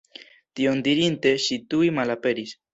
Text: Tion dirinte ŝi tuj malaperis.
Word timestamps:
Tion 0.59 0.81
dirinte 0.87 1.35
ŝi 1.45 1.61
tuj 1.75 1.93
malaperis. 2.01 2.61